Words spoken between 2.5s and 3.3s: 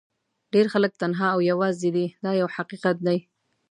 حقیقت دی.